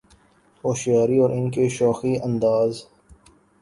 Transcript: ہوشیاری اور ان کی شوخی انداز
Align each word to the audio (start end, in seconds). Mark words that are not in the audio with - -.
ہوشیاری 0.63 1.17
اور 1.19 1.29
ان 1.29 1.49
کی 1.51 1.69
شوخی 1.69 2.15
انداز 2.23 2.83